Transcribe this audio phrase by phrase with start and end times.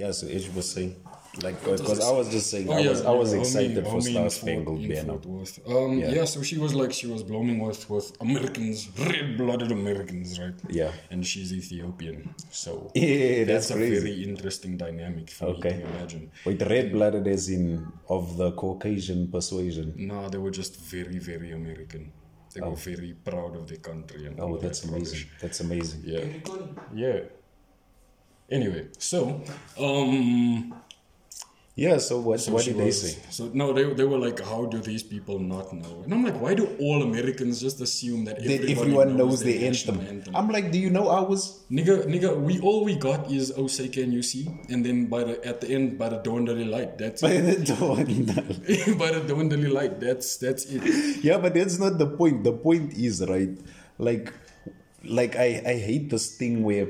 [0.00, 0.92] Yeah, so Edge was saying,
[1.46, 3.90] like, because I was just saying, Oh, I yeah, was, I was yeah, excited homie-
[3.90, 5.18] for homie Star Spangled Banner.
[5.18, 6.10] Fort Um, Yeah.
[6.16, 6.24] yeah.
[6.32, 8.78] so she was like, she was blooming with, with Americans,
[9.10, 10.58] red-blooded Americans, right?
[10.80, 10.92] Yeah.
[11.12, 12.18] And she's Ethiopian,
[12.50, 13.98] so Yeah, that's a crazy.
[14.00, 15.74] very interesting dynamic for Okay.
[15.76, 16.24] me to imagine.
[16.46, 17.86] Wait, red blooded as in
[18.16, 19.86] of the Caucasian persuasion.
[19.96, 22.12] No, they were just very, very American.
[22.54, 25.18] They were very proud of their country and Oh, that's that amazing.
[25.20, 25.40] rubbish.
[25.42, 26.00] That's amazing.
[26.14, 26.24] Yeah.
[26.94, 27.18] Yeah.
[28.50, 29.42] Anyway, so
[29.78, 30.74] um
[31.78, 33.20] Yeah, so what, so what did they say?
[33.28, 36.00] So no, they, they were like, how do these people not know?
[36.04, 40.00] And I'm like, why do all Americans just assume that, everyone knows their the national
[40.00, 40.34] anthem.
[40.34, 41.64] I'm like, do you know ours?
[41.70, 45.24] Nigga, nigga, we all we got is Oh Say Can You See, and then by
[45.24, 46.96] the at the end by the dawn daily light.
[46.96, 48.06] That's By the dawn.
[49.02, 50.00] by the dawn daily light.
[50.00, 50.80] That's that's it.
[51.22, 52.42] yeah, but that's not the point.
[52.42, 53.52] The point is right.
[53.98, 54.32] Like,
[55.04, 56.88] like I I hate this thing where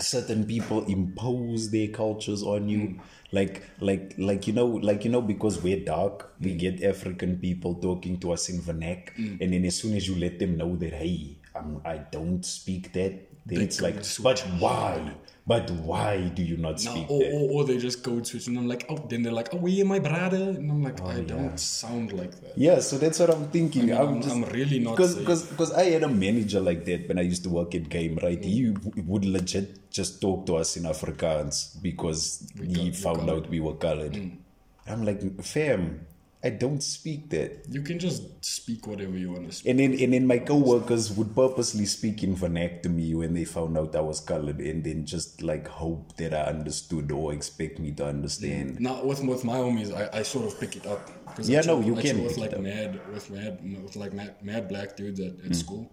[0.00, 3.00] certain people impose their cultures on you.
[3.32, 7.74] Like, like, like you know, like you know, because we're dark, we get African people
[7.74, 9.08] talking to us in vernac,
[9.40, 12.92] and then as soon as you let them know that hey, um, I don't speak
[12.92, 13.12] that,
[13.46, 15.14] then it's like, but why?
[15.46, 17.32] But why do you not speak or, that?
[17.34, 19.82] or, or they just code switch, and I'm like, oh, then they're like, oh, we
[19.82, 22.56] my brother, and I'm like, I don't sound like that.
[22.56, 23.92] Yeah, so that's what I'm thinking.
[23.92, 26.60] I I'm, am just I'm really not because saying- because because I had a manager
[26.60, 28.18] like that when I used to work at Game.
[28.22, 33.50] Right, he w- would legit just talk to us in Afrikaans because he found out
[33.50, 34.12] we were colored.
[34.14, 34.38] Mm.
[34.86, 36.06] I'm like, fam,
[36.44, 37.64] I don't speak that.
[37.70, 39.70] You can just speak whatever you want to speak.
[39.70, 43.44] And then and then my coworkers would purposely speak in vernac to me when they
[43.46, 47.78] found out I was colored, and then just like hope that I understood or expect
[47.78, 48.78] me to understand.
[48.78, 51.00] Now with with my homies, I, I sort of pick it up.
[51.34, 54.34] 'Cause Yeah, chill- no, you I can with like mad with mad with like mad,
[54.42, 55.46] mad black dudes at, Mm.
[55.50, 55.90] at school.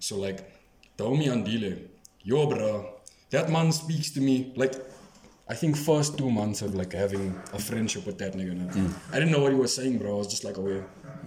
[0.00, 0.40] So like
[0.96, 1.72] the homie Andile,
[2.24, 2.70] yo bro,
[3.30, 4.74] that man speaks to me like
[5.50, 8.54] I think first two months of like having a friendship with that nigga.
[8.72, 8.94] Mm.
[9.12, 10.14] I didn't know what he was saying, bro.
[10.14, 10.86] I was just like aware.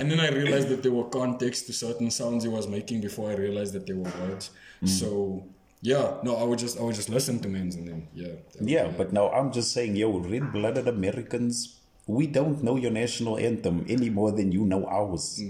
[0.00, 3.30] and then I realized that there were context to certain sounds he was making before
[3.30, 4.50] I realized that they were words.
[4.82, 4.88] Mm.
[4.88, 5.44] So
[5.82, 8.32] yeah, no, I would just I would just listen to men's and then yeah.
[8.60, 11.76] Yeah, but now I'm just saying, yo, red blooded Americans,
[12.06, 15.40] we don't know your national anthem any more than you know ours.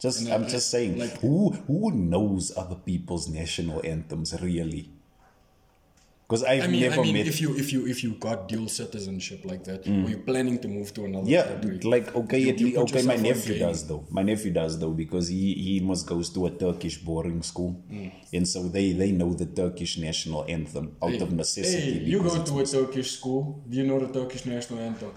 [0.00, 4.90] Just And I'm I- just saying, like- who who knows other people's national anthems really?
[6.28, 7.26] Because I've I mean, never I mean, met.
[7.26, 10.68] if you if you if you got dual citizenship like that, were you planning to
[10.68, 11.78] move to another yeah, country?
[11.94, 13.00] like okay, You- you okay.
[13.02, 13.66] My nephew game.
[13.66, 14.04] does though.
[14.10, 18.12] My nephew does though because he he must goes to a Turkish boarding school, Mm.
[18.36, 21.92] and so they they know the Turkish national anthem out of necessity.
[21.92, 23.62] Hey, you go to a Turkish school.
[23.66, 25.12] Do you know the Turkish national anthem?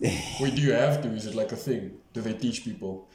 [0.40, 1.08] Wait, do you have to?
[1.08, 1.82] Is it like a thing?
[2.12, 3.08] Do they teach people?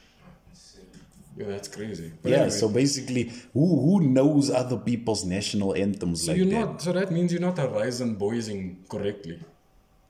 [1.38, 2.10] Yeah, that's crazy.
[2.22, 3.22] But yeah, anyway, so basically,
[3.54, 6.66] who who knows other people's national anthems so like you're that?
[6.66, 6.82] not.
[6.82, 9.38] So that means you're not horizon boysing correctly.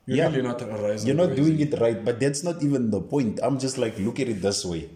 [0.07, 0.29] You're Yeah.
[0.29, 1.05] really not horizon.
[1.07, 1.43] You're not boysing.
[1.45, 3.39] doing it right, but that's not even the point.
[3.43, 4.89] I'm just like, look at it this way.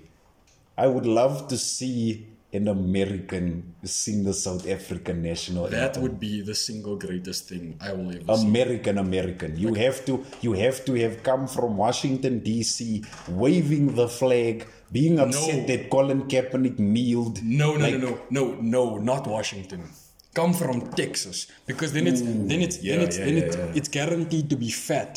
[0.76, 6.04] I would love to see an American sing the South African national That anthem.
[6.04, 8.48] would be the single greatest thing I will ever see.
[8.48, 9.58] American American.
[9.58, 12.80] You have to you have to have come from Washington DC
[13.28, 15.66] waving the flag, being upset No.
[15.68, 17.42] that Colin Kaepernick kneeled.
[17.44, 19.82] No, no, Like- no, no, no, no, not Washington.
[20.34, 23.56] Come from Texas because then it's then it's yeah, then it's yeah, then yeah, it,
[23.58, 23.78] yeah.
[23.78, 25.12] it's guaranteed to be fat.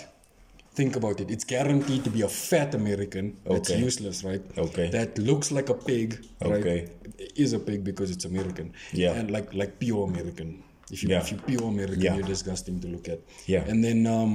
[0.76, 1.30] Think about it.
[1.34, 3.80] It's guaranteed to be a fat American that's Okay.
[3.88, 4.42] useless, right?
[4.66, 4.88] Okay.
[4.98, 6.08] That looks like a pig,
[6.42, 6.52] right?
[6.60, 6.78] Okay.
[7.44, 8.66] Is a pig because it's American.
[9.02, 9.12] Yeah.
[9.18, 10.48] And like like pure American.
[10.94, 11.20] If you Yeah.
[11.22, 12.14] if you pure American, Yeah.
[12.16, 13.20] you're disgusting to look at.
[13.46, 13.64] Yeah.
[13.70, 14.32] And then um.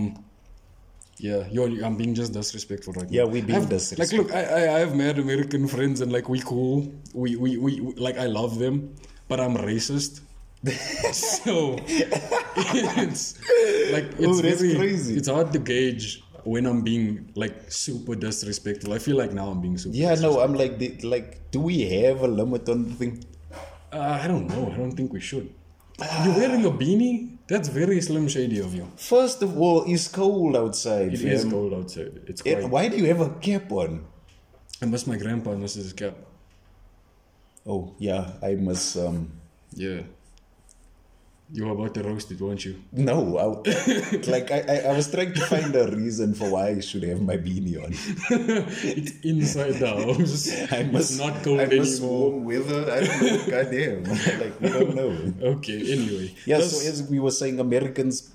[1.30, 3.30] Yeah, you're, I'm being just disrespectful right Yeah, now.
[3.34, 4.02] we being disrespectful.
[4.02, 6.92] Like, look, I, I, I have mad American friends and like we cool.
[7.14, 8.76] We, we, we, we like I love them,
[9.30, 10.14] but I'm racist.
[11.14, 11.56] so
[11.88, 13.26] it's
[13.94, 15.14] like it's Oh, that's very, crazy.
[15.20, 18.94] It's hard to gauge when I'm being like super disrespectful.
[18.94, 19.96] I feel like now I'm being super.
[19.96, 23.24] Yeah, no, I'm like the, like do we have a limit on the thing?
[23.92, 24.72] Uh, I don't know.
[24.72, 25.54] I don't think we should.
[26.24, 27.38] You're wearing a beanie.
[27.48, 28.90] That's very slim shady of you.
[28.96, 31.14] First of all, it's cold outside.
[31.14, 31.52] It is fam.
[31.52, 32.22] cold outside.
[32.28, 32.70] It's Eh, quite.
[32.70, 34.06] Why do you have a cap on?
[34.82, 36.16] I miss my grandpa misses his cap.
[37.66, 39.32] Oh yeah, I must um
[39.74, 40.02] Yeah.
[41.54, 42.76] You were about to roast it, weren't you?
[42.94, 43.46] no, I,
[44.36, 47.22] like I, I I was trying to find a reason for why I should have
[47.22, 47.92] my beanie on.
[48.88, 50.48] it's inside the house.
[50.72, 52.32] I must it's not cold I must anymore.
[52.32, 52.82] warm weather.
[52.96, 53.38] I don't know.
[53.54, 54.04] Goddamn,
[54.44, 55.12] like we don't know.
[55.56, 56.34] Okay, anyway.
[56.46, 58.32] Yeah, That's- so as we were saying, Americans,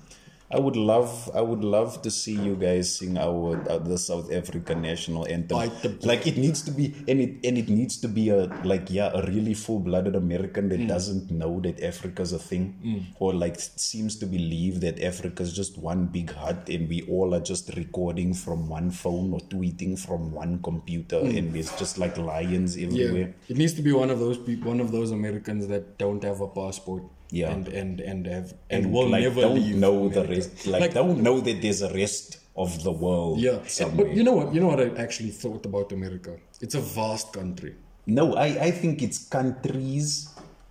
[0.49, 4.31] I would love, I would love to see you guys sing our uh, the South
[4.31, 5.57] African national anthem.
[6.03, 9.11] Like it needs to be, and it and it needs to be a like yeah,
[9.13, 10.69] a really full blooded American Mm.
[10.69, 15.77] that doesn't know that Africa's a thing, or like seems to believe that Africa's just
[15.77, 20.31] one big hut and we all are just recording from one phone or tweeting from
[20.31, 22.79] one computer, and there's just like lions Mm.
[22.95, 23.35] Yeah, everywhere.
[23.49, 26.39] it needs to be one of those people, one of those Americans that don't have
[26.39, 27.03] a passport.
[27.29, 27.51] Yeah.
[27.51, 31.21] and and and have and, and will like never don't know the rest like, don't
[31.21, 34.07] know that there's a rest of the world Yeah, somewhere.
[34.07, 34.53] but you know what?
[34.53, 36.37] You know what I actually thought about America?
[36.61, 37.75] It's a vast country.
[38.05, 40.29] no I, I think it's countries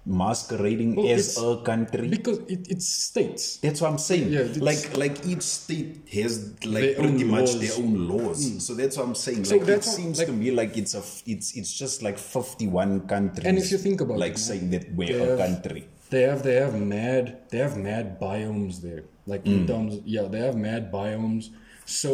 [0.09, 3.57] masquerading Well, as a country Because it, it's states.
[3.59, 4.33] that's what I'm saying.
[4.33, 7.61] Yeah, like like each state has like pretty much laws.
[7.61, 8.49] their own laws.
[8.51, 8.59] Hmm.
[8.61, 9.45] So that's what I'm saying.
[9.45, 13.07] So Like it seems like- to me like it's a it's it's just like 51
[13.09, 13.47] countries.
[13.47, 15.89] And if you think about like it, saying that we're a country.
[16.11, 19.03] They have they have mad they have mad biomes there.
[19.27, 19.55] Like Mm.
[19.57, 21.51] in terms, yeah, they have mad biomes.
[21.85, 22.11] So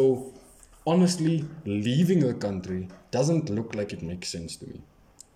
[0.85, 4.81] honestly, leaving the country doesn't look like it makes sense to me.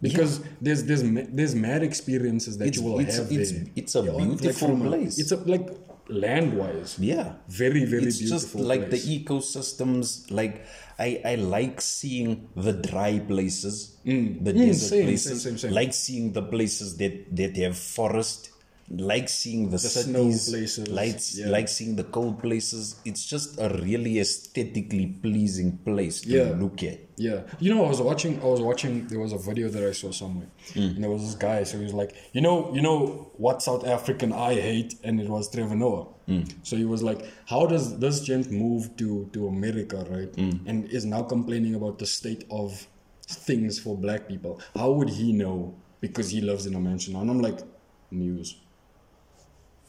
[0.02, 1.04] Because there's there's
[1.38, 3.66] there's mad experiences that It's- you will it's- have it's- there.
[3.76, 5.18] it's a like beautiful a- place.
[5.22, 5.68] It's a like
[6.10, 6.98] land wise.
[7.00, 7.34] Yeah.
[7.48, 9.06] Very very it's just like place.
[9.06, 10.66] the ecosystems like
[11.00, 14.44] I, I like seeing the dry places mm.
[14.44, 15.72] the mm, desert same, places same, same.
[15.72, 18.50] like seeing the places that that have forest
[18.90, 21.48] like seeing the, snow cities places, like, yeah.
[21.52, 26.56] like seeing the cold places it's just a really aesthetically pleasing place to Yeah.
[26.58, 28.40] look at Yeah, you know, I was watching.
[28.42, 29.08] I was watching.
[29.08, 30.90] There was a video that I saw somewhere, Mm.
[30.96, 31.64] and there was this guy.
[31.64, 35.28] So he was like, you know, you know what South African I hate, and it
[35.28, 36.06] was Trevor Noah.
[36.30, 36.46] Mm.
[36.62, 40.32] So he was like, how does this gent move to to America, right?
[40.34, 40.60] Mm.
[40.70, 42.88] And is now complaining about the state of
[43.48, 44.62] things for black people.
[44.76, 45.74] How would he know?
[46.00, 47.16] Because he lives in a mansion.
[47.16, 47.60] And I'm like,
[48.12, 48.56] news.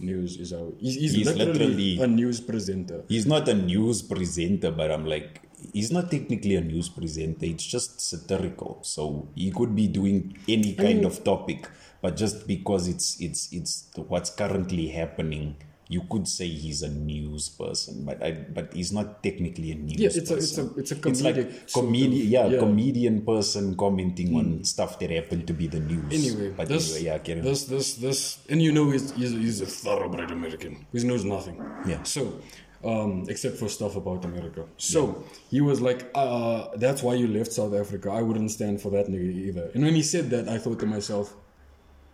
[0.01, 3.03] News is how he's, he's, He's literally, literally- a news presenter.
[3.09, 5.43] he's not a news presenter but i'm like
[5.73, 10.73] he's not technically a news presenter it's just satirical so he could be doing any
[10.75, 11.69] kind of topic
[12.01, 15.57] but just because it's it's it's what's currently happening
[15.91, 19.99] you could say he's a news person but I, but he's not technically a news
[19.99, 20.73] Yeah, it's a it's person.
[20.77, 22.59] a it's a it's like comedic sort of- comedian yeah, yeah.
[22.59, 27.07] comedian person commenting on stuff that happened to be the news Anyway, but this, anyway
[27.07, 30.87] yeah this, this, this, and you know he's, he's, he's a thoroughbred American.
[30.93, 31.57] He knows nothing.
[31.87, 32.03] Yeah.
[32.03, 32.41] So,
[32.85, 34.65] um, except for stuff about America.
[34.77, 38.11] So he was like, uh, "That's why you left South Africa.
[38.11, 40.87] I wouldn't stand for that nigga either." And when he said that, I thought to
[40.87, 41.35] myself,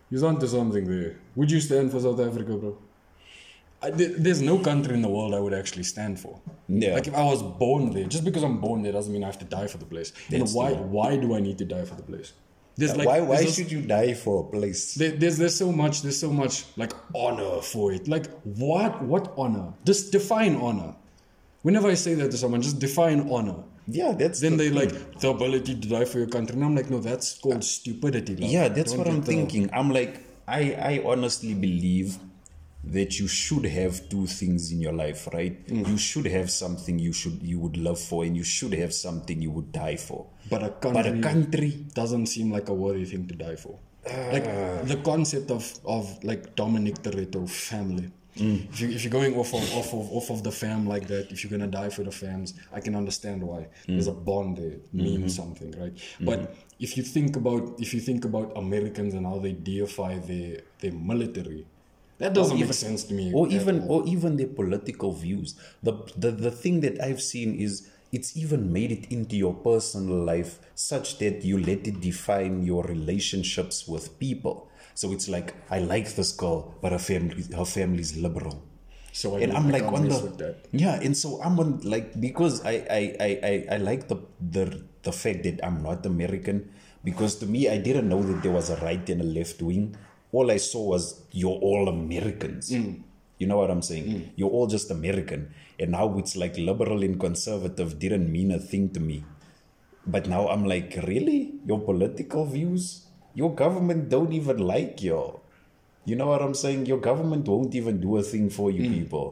[0.09, 1.17] "He's onto something there.
[1.35, 2.77] Would you stand for South Africa, bro?"
[3.85, 3.89] I,
[4.25, 6.39] there's no country in the world I would actually stand for.
[6.67, 6.93] Yeah.
[6.95, 9.39] Like if I was born there, just because I'm born there doesn't mean I have
[9.39, 10.11] to die for the place.
[10.31, 10.73] And why?
[10.73, 10.81] true.
[10.97, 12.33] Why do I need to die for the place?
[12.77, 16.01] There's like why why should you die for a place there, there's there's so much
[16.01, 16.91] there's so much like
[17.25, 18.07] honor for it.
[18.15, 19.67] Like what what honor?
[19.85, 20.93] Just define honor.
[21.61, 23.59] Whenever I say that to someone, just define honor.
[23.87, 24.79] yeah that's Then the they thing.
[24.81, 26.55] like the ability to die for your country.
[26.57, 28.35] And I'm like, no, that's called uh, stupidity.
[28.35, 28.51] love.
[28.57, 29.69] Yeah, that's what I'm the- thinking.
[29.71, 30.13] I'm like,
[30.47, 30.61] I,
[30.91, 32.17] I honestly believe
[32.91, 35.67] that you should have two things in your life, right?
[35.67, 35.87] Mm.
[35.87, 39.41] You should have something you should you would love for, and you should have something
[39.41, 40.27] you would die for.
[40.49, 43.79] But a country, But a country, doesn't seem like a worthy thing to die for.
[44.31, 44.81] like ah.
[44.83, 48.11] the concept of of like Dominic Toretto family.
[48.37, 48.69] Mm.
[48.69, 51.31] If, you, if you're going off of, off of off of the fam like that,
[51.31, 53.61] if you're gonna die for the fams, I can understand why.
[53.61, 53.67] Mm.
[53.87, 55.27] There's a bond there, means mm-hmm.
[55.41, 55.95] something, right?
[55.95, 56.25] Mm-hmm.
[56.25, 60.61] But if you think about if you think about Americans and how they deify their
[60.79, 61.65] their military,
[62.17, 63.31] that doesn't make sense to me.
[63.33, 64.01] or even all.
[64.01, 65.55] or even their political views.
[65.83, 70.23] The, the the thing that I've seen is it's even made it into your personal
[70.23, 74.69] life such that you let it define your relationships with people.
[74.93, 78.63] So it's like I like this girl, but her family her family's liberal.
[79.11, 80.55] so I and I'm like on the that.
[80.71, 84.83] yeah, and so I'm on like because I I, I, I I like the the
[85.03, 86.71] the fact that I'm not American
[87.03, 89.95] because to me I didn't know that there was a right and a left wing.
[90.35, 91.03] All I saw was
[91.41, 92.71] you're all Americans.
[92.77, 92.93] Mm.
[93.39, 94.07] You know what I'm saying?
[94.11, 94.21] Mm.
[94.39, 95.41] You're all just American,
[95.79, 99.17] and now it's like liberal and conservative didn't mean a thing to me.
[100.15, 101.39] But now I'm like, really?
[101.71, 103.07] Your political views?
[103.41, 105.21] Your government don't even like you.
[106.05, 106.85] You know what I'm saying?
[106.91, 108.93] Your government won't even do a thing for you mm.
[108.93, 109.27] people.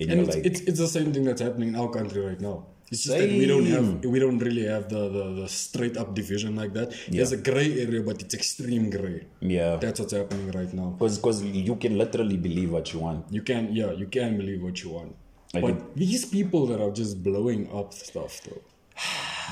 [0.00, 2.20] And, And you're it's, like, it's it's the same thing that's happening in our country
[2.30, 2.56] right now.
[2.90, 6.14] It's just that we don't have we don't really have the, the, the straight up
[6.14, 6.94] division like that.
[7.08, 9.26] There's a gray area, but it's extreme gray.
[9.40, 9.76] yeah.
[9.76, 10.96] That's what's happening right now.
[10.98, 13.26] Because you can literally believe what you want.
[13.30, 15.14] You can yeah, you can believe what you want.
[15.54, 18.62] I but these people that are just blowing up stuff though.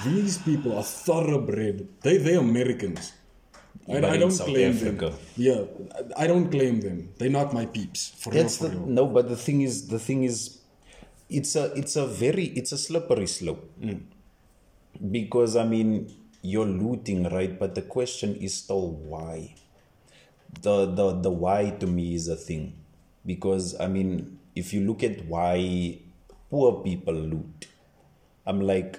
[0.04, 1.88] These people are thoroughbred.
[2.02, 3.12] They they Americans.
[3.88, 5.10] I, I don't South claim Africa.
[5.10, 5.18] them.
[5.36, 5.60] Yeah,
[6.16, 7.12] I don't claim them.
[7.18, 8.12] They're not my peeps.
[8.18, 8.86] For real, for the real.
[8.86, 10.55] no, but the thing is, the thing is,
[11.28, 13.71] it's a it's a very it's a slippery slope.
[13.80, 14.02] Mm.
[15.11, 17.59] Because i mean you're looting right?
[17.59, 19.54] But the question is still why?
[20.62, 22.75] The the the why to me is a thing.
[23.25, 25.99] Because i mean if you look at why
[26.50, 27.68] poor people loot
[28.47, 28.99] i'm like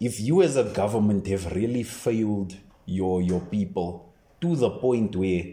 [0.00, 5.44] if you as a government have really failed your your people to the point where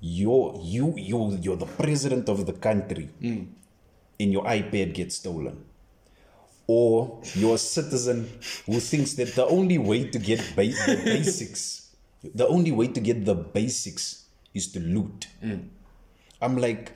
[0.00, 3.46] you're you you you're the president of the country mm.
[4.18, 5.64] And your ipad gets stolen.
[6.68, 8.28] Or you're a citizen
[8.66, 11.86] who thinks that the only way to get ba- the basics
[12.34, 15.28] the only way to get the basics is to loot.
[15.42, 15.68] Mm.
[16.40, 16.92] I'm like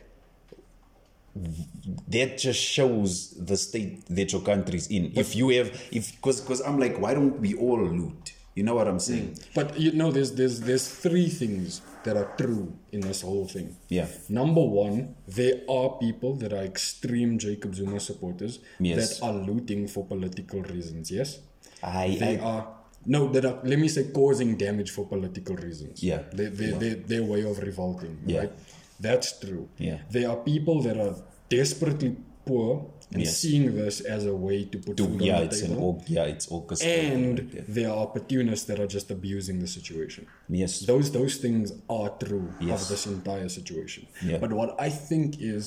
[2.08, 5.12] that just shows the state that your country's in.
[5.14, 8.74] If you have if because because i'm like why don't we all loot you know
[8.74, 9.46] what i'm saying mm.
[9.54, 13.76] But you know, there's there's there's three things that are true in this whole thing.
[13.88, 14.06] Yeah.
[14.28, 19.18] Number one, there are people that are extreme Jacob Zuma supporters Yes.
[19.18, 21.10] that are looting for political reasons.
[21.10, 21.38] Yes.
[21.82, 22.62] I, They I are
[23.06, 26.02] no, that are let me say causing damage for political reasons.
[26.02, 26.22] Yeah.
[26.32, 28.18] They, they, they, their way of revolting.
[28.26, 28.40] Yeah.
[28.40, 28.52] Right.
[28.98, 29.68] That's true.
[29.78, 29.98] Yeah.
[30.10, 31.14] There are people that are
[31.48, 32.70] desperately poor
[33.12, 33.36] and Yes.
[33.38, 35.74] seeing this as a way to put to, food yeah on the it's table.
[35.76, 40.22] an org yeah it's orchestrated and there are opportunists that are just abusing the situation.
[40.48, 41.66] yes Those those things
[41.98, 42.82] are true Yes.
[42.82, 44.02] of this entire situation.
[44.30, 44.38] Yeah.
[44.44, 45.64] But what I think is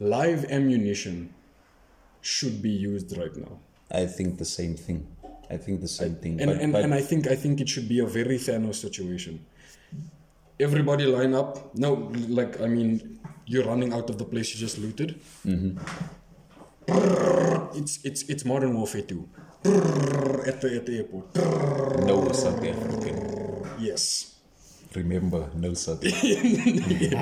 [0.00, 1.16] live ammunition
[2.20, 3.54] should be used right now.
[4.02, 5.00] i think the same thing
[5.54, 7.68] i think the same thing And but, and, but and I think I think it
[7.72, 9.34] should be a very Thanos situation.
[10.66, 11.50] Everybody line up.
[11.84, 11.90] No,
[12.38, 12.92] like I mean,
[13.46, 15.20] you're running out of the place you just looted.
[15.46, 15.78] Mm-hmm.
[17.78, 19.28] It's it's it's modern warfare too.
[20.46, 21.34] At the at the airport.
[22.06, 23.16] no south african
[23.80, 24.30] Yes.
[24.94, 27.18] remember no south african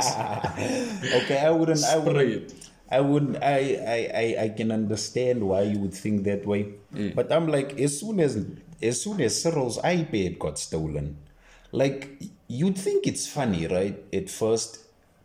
[1.23, 2.53] okay i wouldn't i wouldn't.
[2.93, 3.57] I would I,
[3.97, 6.75] I I I can understand why you would think that way.
[6.93, 7.15] Mm.
[7.17, 8.37] But I'm like as soon as
[8.83, 11.17] as soon as Cyril's iPad got stolen,
[11.73, 12.21] like
[12.53, 13.97] you'd think it's funny, right?
[14.13, 14.82] At first.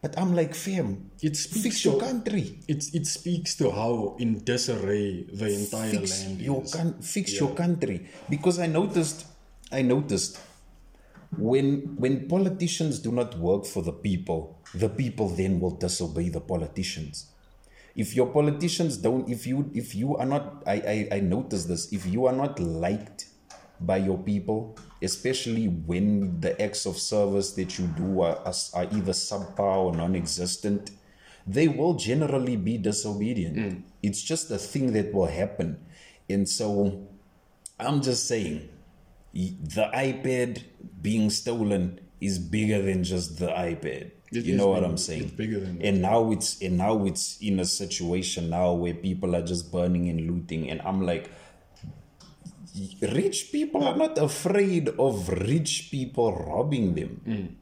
[0.07, 2.59] But I'm like, fam, It speaks fix your to- country.
[2.65, 6.71] It it speaks to how in disarray the entire Fix land your is.
[6.73, 8.07] coun- fix your country.
[8.29, 9.25] Because I noticed
[9.69, 10.39] I noticed
[11.37, 16.39] when when politicians do not work for the people, the people then will disobey the
[16.39, 17.27] politicians.
[17.93, 20.75] If your politicians don't, if you if you are not, I
[21.11, 21.91] I, I notice this.
[21.91, 23.25] If you are not liked
[23.81, 28.37] by your people, especially when the acts of service that you do are,
[28.73, 30.91] are, either subpar or non-existent,
[31.45, 33.57] they will generally be disobedient.
[33.57, 33.83] Mm.
[34.03, 35.79] It's just a thing that will happen,
[36.29, 37.07] and so
[37.79, 38.69] I'm just saying
[39.33, 40.63] the iPad
[41.01, 44.11] being stolen is bigger than just the iPad.
[44.31, 45.23] It you know what big- I'm saying?
[45.23, 45.85] it's bigger than that.
[45.85, 50.09] and now it's and now it's in a situation now where people are just burning
[50.09, 51.29] and looting, and I'm like,
[53.01, 57.21] rich people are not afraid of rich people robbing them.
[57.25, 57.55] Mm.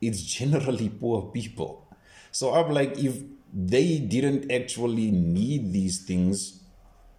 [0.00, 1.86] It's generally poor people.
[2.30, 6.62] So I'm like, if they didn't actually need these things,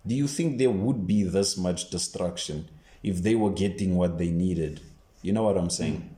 [0.05, 2.69] do you think there would be this much destruction
[3.03, 4.81] if they were getting what they needed?
[5.21, 5.97] You know what I'm saying?
[5.97, 6.09] Mm.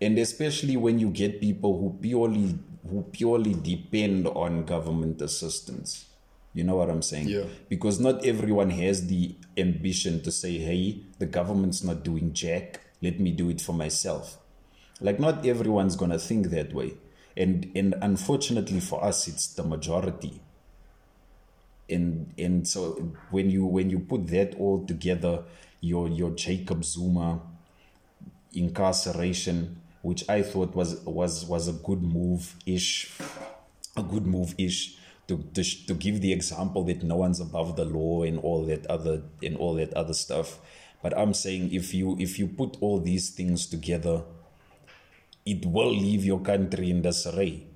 [0.00, 6.06] And especially when you get people who purely who purely depend on government assistance.
[6.54, 7.28] You know what I'm saying?
[7.28, 7.44] Yeah.
[7.68, 13.20] Because not everyone has the ambition to say, hey, the government's not doing jack, let
[13.20, 14.38] me do it for myself.
[15.00, 16.94] Like not everyone's gonna think that way.
[17.36, 20.40] And and unfortunately for us it's the majority
[21.88, 25.42] and and so when you when you put that all together
[25.80, 27.40] your your jacob zuma
[28.52, 33.16] incarceration which i thought was was was a good move ish
[33.96, 34.96] a good move ish
[35.28, 38.86] to, to to give the example that no one's above the law and all that
[38.86, 40.58] other and all that other stuff
[41.02, 44.22] but i'm saying if you if you put all these things together
[45.46, 47.66] it will leave your country in disarray.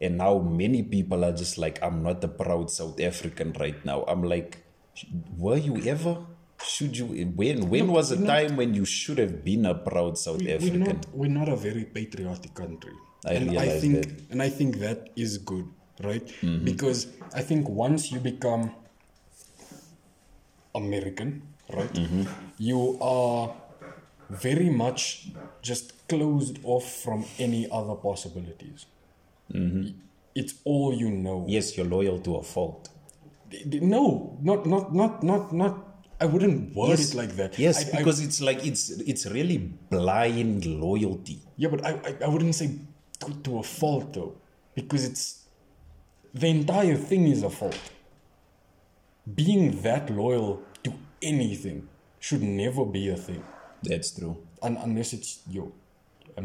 [0.00, 4.04] And now many people are just like, I'm not a proud South African right now.
[4.06, 4.58] I'm like,
[5.36, 6.18] were you ever?
[6.62, 7.06] Should you?
[7.34, 7.68] When?
[7.68, 10.80] When was a time when you should have been a proud South We- African?
[10.80, 12.92] We're not we're not a very patriotic country.
[13.26, 14.30] I and I think that.
[14.30, 15.66] and I think that is good,
[16.02, 16.26] right?
[16.26, 16.64] Mm-hmm.
[16.64, 18.70] Because I think once you become
[20.74, 22.22] American, right, Mm-hmm.
[22.58, 23.54] you are
[24.30, 25.28] very much
[25.62, 28.86] just closed off from any other possibilities.
[29.52, 29.88] Mm-hmm.
[30.34, 31.46] It's all you know.
[31.48, 32.90] yes, you're loyal to a fault.
[33.66, 35.82] No, not not not not not.
[36.20, 37.58] I wouldn't word Yes, it like that.
[37.58, 39.58] Yes, I- I- because it's like it's it's really
[39.90, 41.40] blind loyalty.
[41.56, 42.70] Yeah, but I, I, I wouldn't say
[43.20, 44.34] to, to a fault though,
[44.74, 45.45] because it's
[46.40, 47.78] the entire thing is a fault.
[49.42, 50.50] being that loyal
[50.84, 50.90] to
[51.32, 51.78] anything
[52.26, 53.42] should never be a thing.
[53.82, 54.34] That's true.
[54.62, 55.68] Un- unless it's your,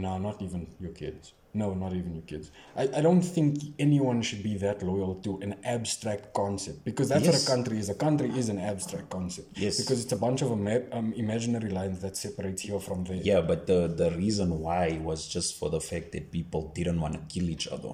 [0.06, 1.34] no, not even your kids.
[1.54, 2.50] No, not even your kids.
[2.82, 7.26] I, I don't think anyone should be that loyal to an abstract concept because that's
[7.26, 7.34] Yes.
[7.34, 7.90] what a country is.
[7.90, 9.50] A country is an abstract concept.
[9.66, 9.80] Yes.
[9.82, 13.18] Because it's a bunch of ima- um, imaginary lines that separates here from there.
[13.32, 17.14] Yeah, but the, the reason why was just for the fact that people didn't want
[17.16, 17.94] to kill each other.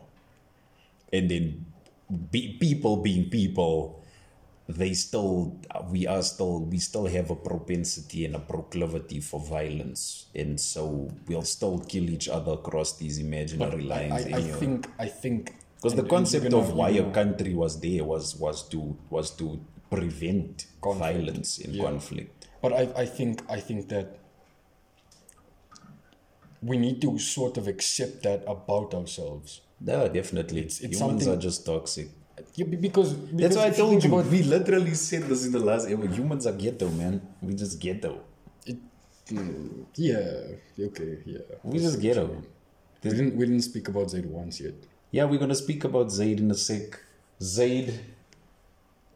[1.11, 1.65] And then
[2.31, 4.03] be, people being people,
[4.69, 5.57] they still,
[5.89, 10.27] we are still, we still have a propensity and a proclivity for violence.
[10.35, 14.25] And so we'll still kill each other across these imaginary I, lines.
[14.25, 18.35] I, I think I think Because the concept of why a country was there was
[18.35, 19.59] was to was to
[19.89, 20.99] prevent Conflict.
[20.99, 21.83] violence and Yeah.
[21.83, 22.47] conflict.
[22.61, 24.17] But I, I think I think that
[26.61, 29.61] we need to sort of accept that about ourselves.
[29.81, 30.61] Yeah, definitely.
[30.61, 32.09] it's it's Humans are just toxic.
[32.55, 34.13] Yeah, because, because That's why I told you.
[34.13, 35.87] about we literally said this in the last.
[35.87, 37.21] Humans are ghetto, man.
[37.41, 38.21] We just ghetto.
[38.65, 38.77] it,
[39.29, 41.39] mm, yeah, okay, yeah.
[41.63, 42.43] We just ghetto.
[43.03, 44.73] We didn't we didn't speak about Zaid once yet.
[45.11, 46.99] Yeah, we're gonna speak about Zaid in a sec.
[47.41, 47.99] Zaid,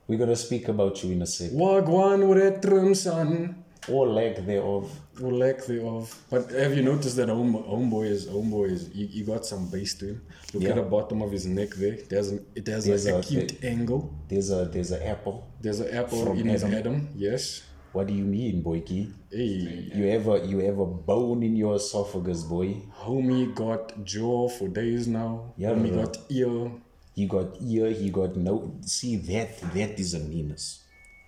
[0.07, 1.51] we're gonna speak about you in a sec.
[1.51, 3.55] Wagwan retrum son.
[3.87, 4.91] Or lack thereof.
[5.21, 6.15] Or lack thereof.
[6.29, 9.95] But have you noticed that home, homeboy is homeboy is he, he got some base
[9.95, 10.21] to him.
[10.53, 10.69] Look Yeah.
[10.69, 11.97] at the bottom of his neck there.
[12.09, 14.13] There's an, it has There's a, a- acute angle.
[14.27, 15.47] There's a there's an apple.
[15.59, 16.77] There's an apple From in his Adam.
[16.79, 17.09] Adam.
[17.15, 17.63] Yes.
[17.91, 19.11] What do you mean, boyki?
[19.31, 22.75] Hey, You ever you have a bone in your esophagus, boy?
[23.03, 25.53] homie got jaw for days now.
[25.57, 26.03] Yeah, homie bro.
[26.05, 26.71] got ear.
[27.15, 28.75] He got ear, he got no.
[28.81, 30.83] See that that is a menace.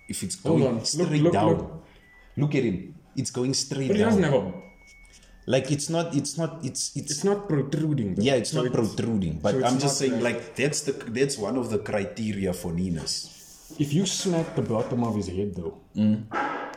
[0.08, 0.76] If it's Hold going on.
[0.78, 1.84] Look- straight look- down, look.
[2.38, 2.96] Look at him.
[3.16, 4.10] It's going straight But he down.
[4.10, 4.54] doesn't have a.
[5.46, 6.16] like it's not.
[6.16, 6.64] It's not.
[6.64, 7.12] It's it's.
[7.12, 8.16] It's not protruding.
[8.16, 8.24] Though.
[8.24, 9.40] yeah, it's So not protruding.
[9.40, 12.72] But so I'm just saying, like- like that's the that's one of the criteria for
[12.74, 13.30] newness.
[13.80, 16.26] If you smack the bottom of his head though, Mm.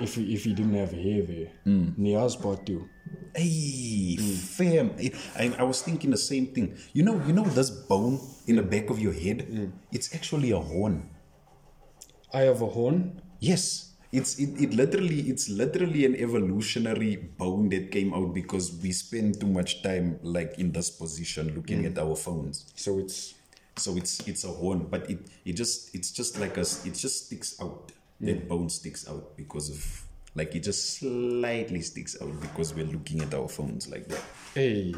[0.01, 2.89] if he, if he didn't have hair there, Nia's part too.
[3.35, 4.33] Hey, Hmm.
[4.57, 4.91] fam!
[4.99, 6.75] It, I, I was thinking the same thing.
[6.95, 9.43] You know, you know this bone in the back of your head.
[9.43, 9.67] Hmm.
[9.93, 11.11] It's actually a horn.
[12.33, 13.21] I have a horn.
[13.41, 18.93] Yes, it's it, it literally it's literally an evolutionary bone that came out because we
[18.93, 21.87] spend too much time like in this position looking Hmm.
[21.87, 22.73] at our phones.
[22.77, 23.35] So it's
[23.79, 27.27] So it's it's a horn, but it it just it's just like us it just
[27.27, 27.93] sticks out.
[28.21, 29.85] That bone sticks out because of
[30.35, 34.23] like it just slightly sticks out because we're looking at our phones like that.
[34.55, 34.95] hey,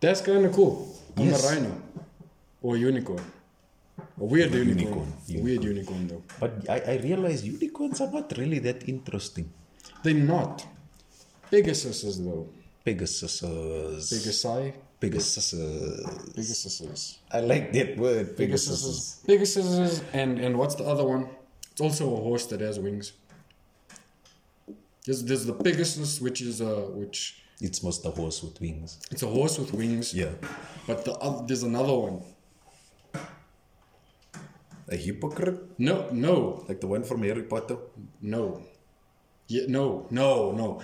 [0.00, 0.96] that's kind of cool.
[1.16, 1.44] I'm Yes.
[1.44, 1.72] a rhino
[2.62, 3.20] or unicorn.
[4.20, 4.78] A weird unicorn.
[4.78, 6.22] unicorn, A weird unicorn though.
[6.40, 9.50] But I, I realize unicorns are not really that interesting.
[10.02, 10.66] They're not.
[11.50, 12.48] Pegasuses though.
[12.84, 13.40] Pegasus.
[13.42, 14.72] Pegasi.
[15.00, 15.54] Pegasus.
[16.36, 17.18] Pegasuses.
[17.30, 18.36] I like that word.
[18.36, 19.20] Pegasus.
[19.26, 19.26] Pegasuses.
[19.26, 21.28] Pegasuses and and what's the other one?
[21.72, 23.12] It's also a horse that has wings.
[25.06, 28.98] There's there's the Pegasus, which is uh which It's most a horse with wings.
[29.10, 30.12] it's a horse with wings.
[30.14, 30.32] Yeah.
[30.86, 32.22] But the oth- there's another one.
[34.90, 35.60] A hypocrite?
[35.78, 37.76] No, no, Like the one from Harry Potter?
[38.22, 38.62] no.
[39.48, 40.80] Yeah, no, no, no.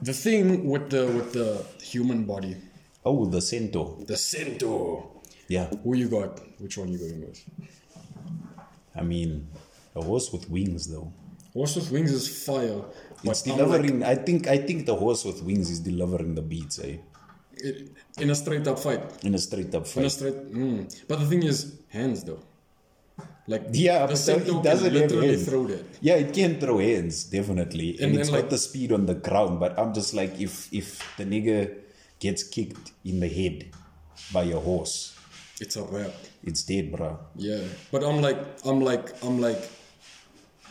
[0.00, 2.56] The thing with the with the human body,
[3.04, 3.98] Oh, the centaur.
[4.06, 5.10] the centaur.
[5.48, 5.66] Yeah.
[5.84, 6.40] Who you got?
[6.58, 7.40] Which one you going with?
[8.94, 9.46] I mean,
[9.94, 11.12] a horse with wings though.
[11.52, 12.82] Horse with wings is fire.
[13.24, 14.02] It's I'm like- delivering.
[14.04, 14.46] I think.
[14.46, 16.96] I think the horse with wings is delivering the beats, eh?
[17.56, 19.02] it- in a straight up fight.
[19.24, 20.00] In a straight up fight.
[20.00, 20.38] In a straight.
[20.52, 21.04] Mm.
[21.08, 21.58] But the thing is,
[21.88, 22.40] hands though.
[23.52, 25.48] Like Yeah, but centaur it doesn't can have literally hands.
[25.48, 25.84] throw that.
[26.02, 29.06] Yeah, it can throw hands definitely, and, And then, it's like- got the speed on
[29.06, 29.58] the ground.
[29.58, 31.58] But I'm just like, if if the nigga
[32.20, 33.56] gets kicked in the head
[34.36, 34.96] by a horse,
[35.64, 36.12] It's a wrap.
[36.44, 37.16] it's dead, bruh.
[37.36, 39.62] Yeah, but I'm like, I'm like, I'm like,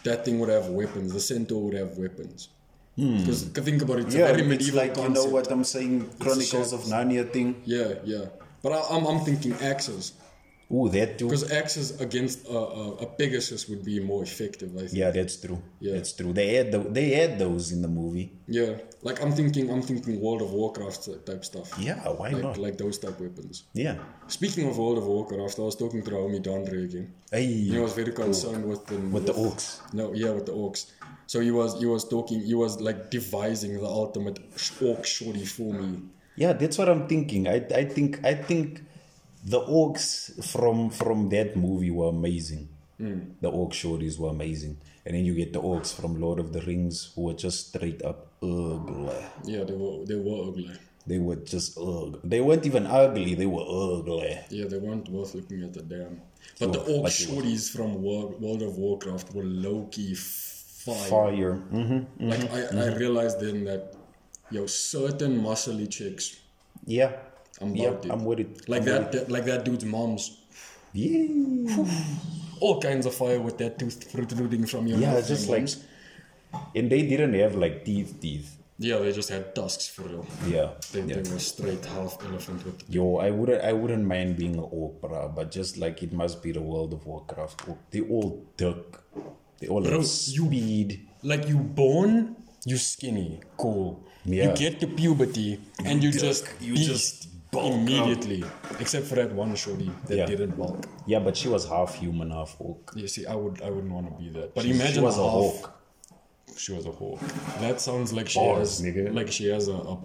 [0.03, 1.13] that thing would have weapons.
[1.13, 2.49] The centaur would have weapons.
[2.95, 3.17] Hmm.
[3.19, 5.17] Because think about it, it's a very it's medieval like concept.
[5.17, 7.61] you know what I'm saying, Chronicles of Narnia thing.
[7.65, 8.25] Yeah, yeah.
[8.63, 10.13] But I, I'm, I'm thinking axes.
[10.69, 11.25] Ooh, that too.
[11.27, 14.93] Because axes against uh, uh, a, a, a Pegasus would be more effective, I think.
[15.01, 15.61] Yeah, that's true.
[15.79, 15.93] Yeah.
[15.93, 16.33] That's true.
[16.33, 18.27] They had tho- they had those in the movie.
[18.49, 21.67] Yeah, like I'm thinking, I'm thinking World of Warcraft type stuff.
[21.79, 22.57] Yeah, why Like, not?
[22.57, 23.63] like those type weapons.
[23.73, 23.95] yeah.
[24.27, 27.13] Speaking of World of Warcraft, I was talking to the homie Dandre again.
[27.31, 29.67] Hey, He was very concerned with the with the orcs.
[29.93, 30.81] No, yeah, with the orcs.
[31.27, 32.41] So he was he was talking.
[32.51, 34.37] He was like devising the ultimate
[34.81, 35.89] orc shorty for me.
[36.35, 37.47] Yeah, that's what I'm thinking.
[37.47, 38.67] I I think I think
[39.53, 40.09] the orcs
[40.51, 42.67] from from that movie were amazing.
[42.97, 43.19] Hmm.
[43.41, 46.61] The orc shorties were amazing, and then you get the orcs from Lord of the
[46.61, 49.21] Rings who were just straight up ugly.
[49.45, 50.71] Yeah, they were they were ugly.
[51.05, 52.19] They were just ugly.
[52.23, 53.33] They weren't even ugly.
[53.35, 54.37] They were ugly.
[54.49, 56.21] Yeah, they weren't worth looking at the damn.
[56.59, 61.09] But the orc was- shorties from World, World of Warcraft were low key fire.
[61.09, 61.53] Fire.
[61.55, 62.97] hmm Like mm-hmm, I, I mm-hmm.
[63.03, 63.93] realized then that
[64.49, 66.25] yo certain muscly chicks
[66.85, 67.11] Yeah.
[67.61, 68.11] I'm about it.
[68.11, 68.69] I'm with it.
[68.69, 70.37] like I'm that, that like that dude's mom's.
[70.93, 71.85] Yeah.
[72.59, 75.67] all kinds of fire with that tooth protruding from your Yeah, just like,
[76.75, 78.57] and they didn't have like teeth, teeth.
[78.79, 80.25] yeah, they just had tusks for real.
[80.47, 80.69] Yeah.
[80.91, 81.17] They, yeah.
[81.21, 85.35] they were straight half elephant with Yo, I wouldn't, I wouldn't mind being an bruh,
[85.35, 87.63] but just like it must be the World of Warcraft.
[87.91, 89.03] They all duck.
[89.59, 91.07] They all Bro, have you- speed.
[91.21, 94.03] like you born, you skinny, cool.
[94.25, 94.49] Yeah.
[94.51, 97.27] You get to puberty and you Duck, just you beast just.
[97.53, 98.43] Immediately.
[98.79, 100.25] Except for that one shorty that Yeah.
[100.25, 100.85] didn't bulk.
[101.05, 102.91] Yeah, but she was half human, half orc.
[102.95, 104.53] You see, I would I wouldn't want to be that.
[104.53, 105.73] But She- she imagine was a half- hawk.
[106.57, 107.19] She was a hawk.
[107.59, 109.13] That sounds like she Bars, has nigga.
[109.13, 109.99] like she has a, a,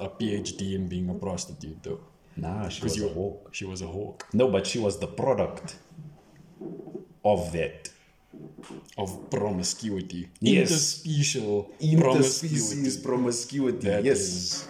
[0.00, 2.00] a PhD in being a prostitute though.
[2.36, 3.50] Nah, she was a you hawk.
[3.52, 5.76] she was a hawk No, but she was the product
[7.24, 7.90] of that.
[8.96, 10.28] of promiscuity.
[10.40, 10.70] Yes.
[10.70, 13.02] Interspecial Interspecies promiscuity.
[13.02, 13.86] promiscuity.
[13.88, 14.18] That yes.
[14.20, 14.68] is-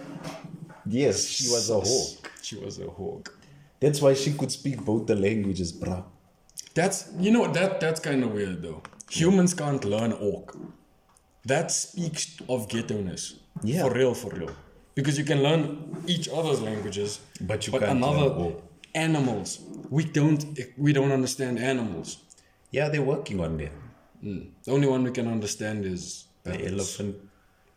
[0.87, 2.31] Yes, she was a hawk.
[2.43, 3.37] She was a hawk.
[3.81, 6.05] That's why she could speak both the languages, bruh.
[6.75, 8.83] That's you know that that's kind of weird though.
[9.11, 10.57] Humans can't learn orc.
[11.45, 13.35] That speaks of ghetto-ness.
[13.63, 13.83] Yeah.
[13.83, 14.55] For real, for real.
[14.95, 18.55] Because you can learn each other's languages, But you but can't another
[18.95, 19.61] animals.
[19.89, 20.45] We don't
[20.77, 22.19] we don't understand animals.
[22.71, 23.73] Yeah, they're working on that.
[24.21, 24.43] Hmm.
[24.65, 27.01] The only one we can understand is The parrots.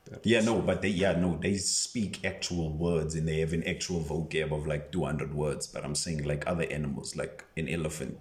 [0.07, 0.25] Elephant.
[0.25, 4.01] Yeah, no, but they yeah no they speak actual words and they have an actual
[4.01, 5.67] vocab of like two hundred words.
[5.67, 8.17] But I'm saying like other animals, like an elephant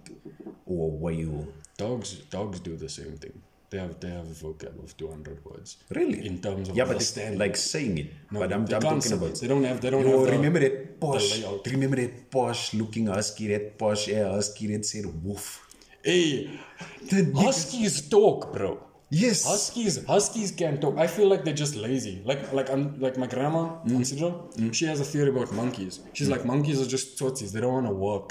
[0.65, 1.47] or a whale.
[1.77, 3.41] Dogs dogs do the same thing.
[3.69, 5.77] They have they have a vocab of two hundred words.
[5.89, 6.25] Really?
[6.27, 7.39] In terms of yeah, but understanding.
[7.39, 8.07] like saying it.
[8.29, 10.59] No, but I'm, they I'm talking about they don't have they don't have the, remember
[10.59, 11.43] that posh?
[11.65, 13.47] Remember that posh looking husky?
[13.47, 15.65] That posh air husky that said woof.
[16.03, 16.59] Hey,
[17.09, 18.77] The huskies talk, bro.
[19.21, 19.45] Yes.
[19.45, 20.97] Huskies, huskies can talk.
[20.97, 22.15] I feel like they're just lazy.
[22.25, 23.99] Like, like, um, like my grandma, Mm.
[24.01, 24.73] mm.
[24.77, 25.99] she has a theory about monkeys.
[26.13, 27.51] She's like, monkeys are just tootsies.
[27.53, 28.27] They don't want to work.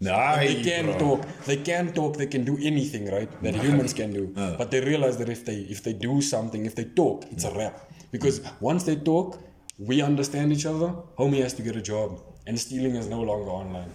[0.00, 0.98] Nah, they can bro.
[1.04, 1.20] talk.
[1.48, 2.16] They can talk.
[2.16, 3.30] They can do anything, right?
[3.42, 4.24] That humans can do.
[4.36, 4.56] Uh.
[4.60, 7.52] But they realize that if they if they do something, if they talk, it's a
[7.56, 7.74] wrap.
[8.14, 8.40] Because
[8.70, 9.38] once they talk,
[9.78, 10.88] we understand each other.
[11.20, 12.08] Homie has to get a job,
[12.46, 13.90] and stealing is no longer online.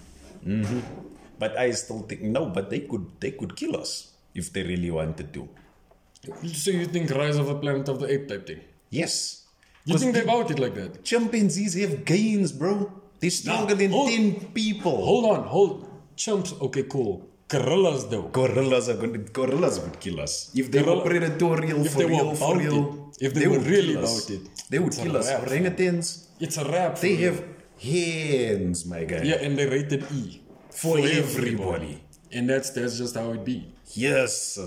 [1.40, 2.46] But I still think no.
[2.58, 3.92] But they could they could kill us
[4.34, 5.50] if they really wanted to.
[6.54, 8.62] So you think Rise of the Planet of the Ape type thing?
[8.90, 9.46] Yes.
[9.86, 11.04] You think they about it like that?
[11.04, 12.92] chimpanzees have gains, bro?
[13.20, 14.96] They're stronger than hold- ten people.
[15.06, 15.88] Hold on, hold.
[16.18, 17.28] Chimps, okay, cool.
[17.48, 18.24] Gorillas, though.
[18.24, 19.24] Gorillas are going.
[19.32, 22.36] Gorillas would kill us if they Gorilla- were predatory if for they were real.
[22.36, 23.26] For real, it.
[23.28, 24.42] If they were would really about it.
[24.70, 25.30] they would It's kill us.
[25.32, 27.00] Orangutans, It's a wrap.
[27.00, 27.44] they for have
[27.80, 29.22] hands, my guy.
[29.24, 30.42] Yeah, and they rated E.
[30.72, 32.04] For everybody.
[32.32, 33.74] And that's that's just how it be.
[33.94, 34.58] Yes,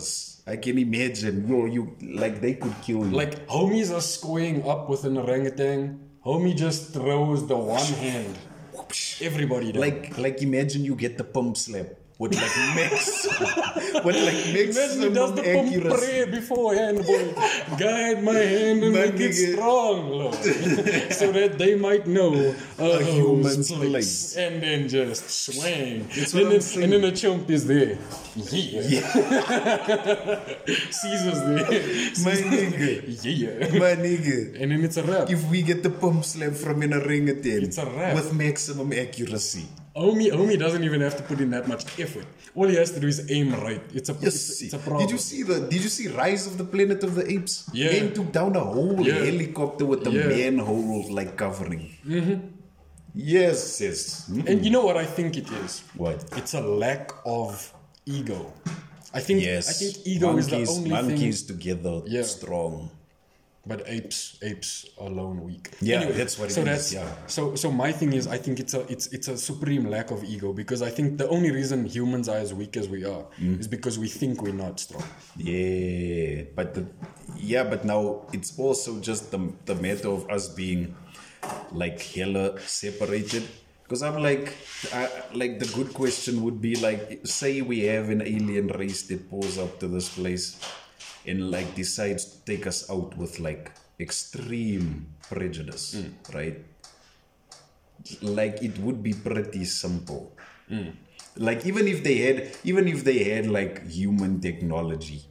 [0.46, 1.48] I can imagine.
[1.48, 3.12] Yo, you like they could kill you.
[3.12, 6.00] Like, homies are squaring up with an orangutan.
[6.24, 8.36] Homie just throws the one hand.
[9.20, 9.80] Everybody does.
[9.80, 11.86] like like imagine you get the pump slap
[12.20, 13.26] with like mix
[14.04, 15.96] with like Imagine he maximum does the pump accuracy.
[15.98, 17.32] prayer beforehand, boy.
[17.78, 19.52] Guide my hand and My make it nigga.
[19.54, 20.34] strong, Lord.
[21.20, 24.36] so that they might know a, A human's human's place.
[24.36, 26.06] And then just swing.
[26.14, 26.84] That's and, then, saying.
[26.84, 27.96] and then the chump is there.
[28.36, 28.82] Yeah.
[28.84, 30.40] yeah.
[31.00, 31.64] Caesar's there.
[32.26, 33.24] My nigga.
[33.24, 33.78] Yeah.
[33.78, 34.60] My nigga.
[34.60, 35.30] And then it's a wrap.
[35.30, 38.14] If we get the pump slap from in a an orangutan It's a wrap.
[38.14, 39.64] with maximum accuracy.
[39.96, 42.24] Homie, Omi doesn't even have to put in that much effort.
[42.54, 43.82] All he has to do is aim right.
[43.92, 44.34] It's a, Yes.
[44.34, 45.02] it's, it's a problem.
[45.06, 47.68] Did you see the Did you see Rise of the Planet of the Apes?
[47.72, 47.90] Yeah.
[47.92, 49.14] Man took down a whole Yeah.
[49.24, 50.28] helicopter with a Yeah.
[50.28, 51.84] manhole like covering.
[52.06, 52.38] Mm-hmm.
[53.14, 54.30] Yes, yes.
[54.30, 54.48] Mm.
[54.48, 55.82] And you know what I think it is?
[55.96, 56.24] What?
[56.36, 57.72] It's a lack of
[58.06, 58.52] ego.
[59.12, 59.68] I think Yes.
[59.68, 61.58] I think ego monkeys, is the only monkeys thing.
[61.58, 62.22] together Yeah.
[62.22, 62.90] strong.
[63.66, 65.68] But apes, apes alone weak.
[65.82, 67.12] Yeah, that's what it so is, That's, yeah.
[67.26, 70.24] So so my thing is, I think it's a it's it's a supreme lack of
[70.24, 73.60] ego because I think the only reason humans are as weak as we are Mm.
[73.60, 75.04] is because we think we're not strong.
[75.36, 76.86] Yeah, but the,
[77.36, 80.94] yeah, but now it's also just the the matter of us being
[81.72, 83.44] like hella separated.
[83.82, 84.54] Because I'm like,
[84.94, 89.28] I, like the good question would be like, say we have an alien race that
[89.28, 90.60] pulls up to this place,
[91.26, 96.34] and like decides to take us out with like extreme prejudice, mm.
[96.34, 96.64] right?
[98.22, 100.32] Like it would be pretty simple.
[100.70, 100.94] Mm.
[101.36, 105.22] Like even if they had, even if they had like human technology,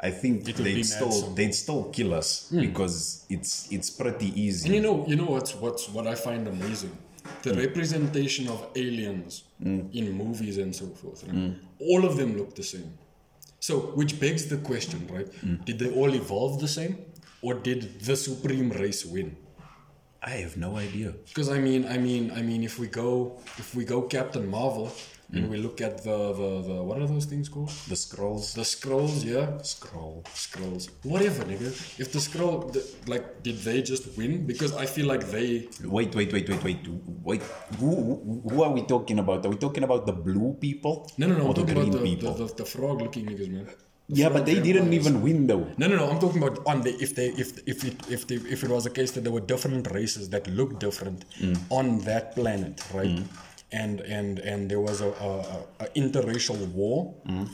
[0.00, 1.34] I think they'd still simple.
[1.34, 2.60] they'd still kill us mm.
[2.60, 4.66] because it's it's pretty easy.
[4.66, 6.96] And you know, you know what's what's what I find amazing?
[7.42, 11.24] The representation of aliens in movies and so forth.
[11.26, 11.54] right?
[11.80, 12.92] All of them look the same.
[13.60, 15.28] So, which begs the question, right?
[15.40, 15.56] Hmm.
[15.64, 16.98] Did they all evolve the same,
[17.42, 19.36] or did the supreme race win?
[20.22, 21.14] I have no idea.
[21.28, 24.92] Because I mean, I mean, I mean, if we go, if we go Captain Marvel,
[25.32, 27.70] and we look at the, the the what are those things called?
[27.88, 28.54] The Skrulls.
[28.54, 29.46] The Skrulls, yeah.
[29.74, 30.24] Skrull.
[30.44, 31.70] Skrulls, whatever, nigga.
[31.98, 34.46] If the Skrull, the, like, did they just win?
[34.46, 36.88] Because I feel like they Wait, wait, wait, wait, wait,
[37.24, 37.42] wait.
[37.80, 39.44] Who, who, are we talking about?
[39.44, 41.10] Are we talking about the blue people?
[41.18, 41.46] No, no, no.
[41.48, 43.66] I'm the talking about the, the, the, the frog-looking niggas, man.
[44.08, 45.66] The yeah, but they didn't even win though.
[45.78, 46.08] No, no, no.
[46.08, 48.86] I'm talking about on the if they if if it if they, if it was
[48.86, 51.58] a case that there were different races that looked different Mm.
[51.70, 53.18] on that planet, right?
[53.72, 57.14] And and and there was a, a, a, interracial war.
[57.26, 57.48] Mm.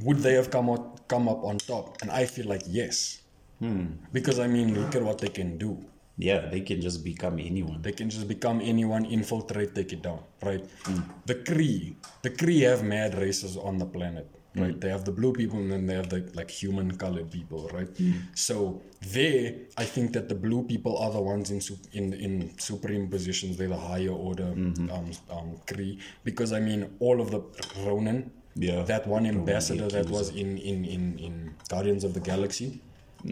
[0.00, 1.98] Would they have come out come up on top?
[2.02, 3.22] And I feel like yes,
[3.58, 3.96] Hmm.
[4.12, 5.82] because I mean, look at what they can do.
[6.18, 7.82] Yeah, they can just become anyone.
[7.82, 10.64] They can just become anyone, infiltrate, take it down, right?
[10.84, 11.00] Hmm.
[11.26, 14.28] The Kree, the Kree have mad races on the planet,
[14.62, 14.80] Right?
[14.80, 17.88] They have the blue people and then they have the like human colored people, right?
[17.98, 18.12] Hmm.
[18.34, 18.82] So
[19.14, 21.60] there, I think that the blue people are the ones in
[21.92, 23.56] in in supreme positions.
[23.56, 24.90] They're the higher order Mm-hmm.
[24.90, 27.40] um, um, Kree because I mean all of the
[27.84, 28.82] Ronan, Yeah.
[28.92, 31.34] that one ambassador that was in in in in
[31.68, 32.80] Guardians of the Galaxy,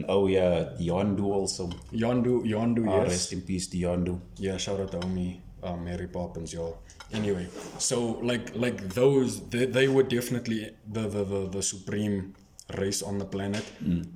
[0.09, 1.69] Oh yeah, Yondu also.
[1.93, 3.09] Yondu, Yondu, Ah, yes.
[3.11, 4.15] Rest in peace to Yondu.
[4.37, 6.79] Yeah, shout out to Omi, uh, Mary Poppins, y'all.
[7.13, 7.47] Anyway,
[7.79, 12.35] so like like those, they, they were definitely the, the, the, the supreme
[12.79, 13.65] race on the planet.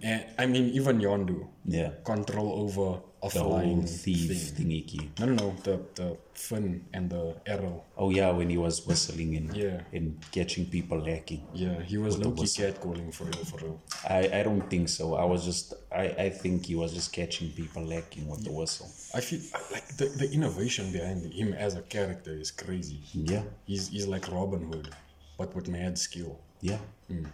[0.02, 1.90] And I mean, even Yondu, Yeah.
[2.04, 4.66] control over The whole thief thing.
[4.70, 5.18] thingy.
[5.18, 7.82] No, no, no, the, the fin and the arrow.
[7.96, 9.80] Oh yeah, when he was whistling and Yeah.
[9.92, 11.42] and catching people lacking.
[11.52, 13.80] Yeah, he was low key catcalling for real, for real.
[14.08, 15.14] I, I don't think so.
[15.16, 18.88] I was just I, I think he was just catching people lacking with the whistle.
[19.12, 19.40] I feel
[19.72, 23.00] like the, the innovation behind him as a character is crazy.
[23.12, 23.42] Yeah.
[23.66, 24.94] He's, he's like Robin Hood,
[25.36, 26.38] but with mad skill.
[26.60, 26.78] Yeah.
[27.08, 27.24] Hmm.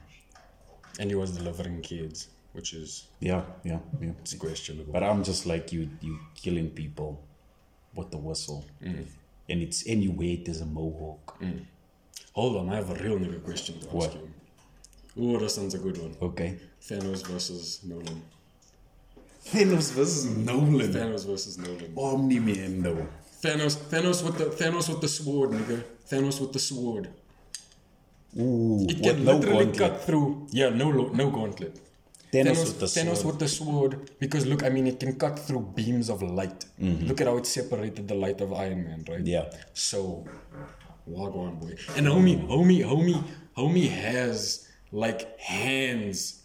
[1.00, 4.12] And he was delivering kids, which is Yeah, yeah, yeah.
[4.22, 4.92] it's questionable.
[4.92, 7.10] But I'm just like you you killing people
[7.94, 8.64] with the whistle.
[8.82, 9.04] Mm.
[9.50, 11.36] And it's anyway there's a mohawk.
[12.32, 14.28] Hold on, I have a real nigga question to ask you.
[15.20, 16.14] Oh, that sounds a good one.
[16.28, 16.50] Okay.
[16.82, 18.20] Thanos versus Nolan.
[19.46, 20.92] Thanos versus Nolan.
[20.92, 21.92] Thanos versus Nolan.
[21.96, 23.06] Omni Man though.
[23.42, 25.82] Thanos, Thanos with the Thanos with the sword, nigga.
[26.10, 27.08] Thanos with the sword.
[28.40, 29.78] Ooh, It can no literally gauntlet.
[29.92, 30.46] cut through.
[30.50, 31.78] Yeah, no, no gauntlet.
[32.34, 33.26] Thanos, Thanos, with the Thanos sword.
[33.26, 36.64] with the sword, because look, I mean, it can cut through beams of light.
[37.08, 39.18] Look at how it separated the light of Iron Man, right?
[39.18, 39.26] Mm-hmm.
[39.26, 39.50] Yeah.
[39.72, 40.26] So,
[41.08, 43.22] Wagwan boy, and homie, homie, homie,
[43.56, 46.42] homie has like hands.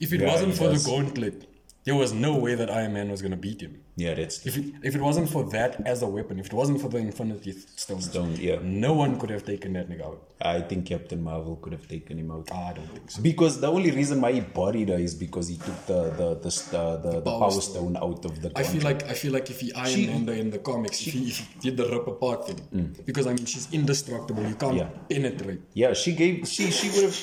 [0.00, 0.84] If it Yeah, wasn't for does.
[0.84, 1.47] the gauntlet,
[1.88, 3.80] there was no way that Iron Man was gonna beat him.
[3.96, 6.80] Yeah, that's If it, if it wasn't for that as a weapon, if it wasn't
[6.82, 8.58] for the Infinity Stones, Stone, yeah.
[8.62, 10.20] no one could have taken that nigga out.
[10.40, 12.52] I think Captain Marvel could have taken him out.
[12.52, 13.22] I don't think so.
[13.22, 16.78] Because the only reason why he bodied her is because he took the the the
[16.78, 19.32] uh, the, the, the Power power stone out of the I feel like I feel
[19.32, 21.86] like if he Iron She- Man in the comics, if, he, if he did the
[21.88, 23.06] rip apart thing, mm.
[23.06, 24.44] because I mean she's indestructible.
[24.46, 24.90] You can't Yeah.
[25.08, 25.62] penetrate.
[25.72, 27.18] Yeah, she gave she she would have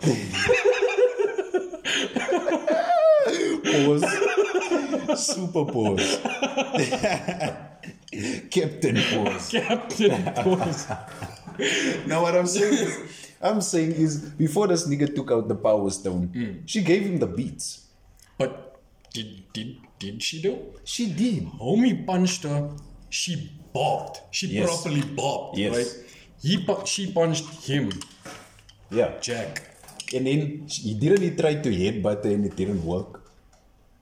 [3.72, 5.26] pause.
[5.26, 6.20] Super pause.
[8.50, 9.48] Captain pause.
[9.50, 10.86] Captain Pause.
[12.06, 12.98] Now what I'm saying is
[13.42, 16.64] I'm saying is before this nigga took out the power stone, hmm.
[16.64, 17.86] she gave him the beats.
[18.38, 18.80] But
[19.12, 20.56] did did did she do?
[20.84, 21.46] She did.
[21.60, 22.70] Homie punched her.
[23.10, 24.20] She bopped.
[24.30, 24.66] She Yes.
[24.68, 25.58] properly bopped.
[25.58, 25.76] Yes.
[25.76, 25.92] Right.
[26.42, 27.92] He pu- she punched him.
[28.90, 29.18] Yeah.
[29.20, 29.62] Jack.
[30.14, 33.19] And then he didn't he try to headbutt her and it didn't work.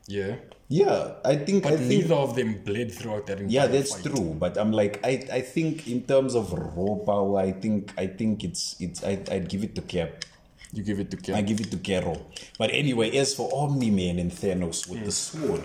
[0.09, 0.37] Yeah.
[0.69, 3.95] Yeah, I think I But think neither of them bled throughout that entire Yeah, that's
[3.95, 4.05] fight.
[4.05, 4.37] true.
[4.39, 8.45] But I'm like, I, I think in terms of raw power, I think I think
[8.45, 10.25] it's it's I I'd give it to Cap.
[10.73, 11.37] You give it to Cap.
[11.37, 12.21] I give it to Carol.
[12.59, 15.63] But anyway, as for Omni Man and Thanos with the sword,